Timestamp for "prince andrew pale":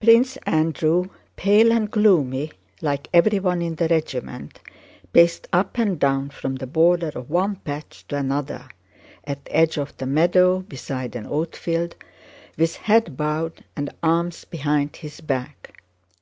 0.00-1.70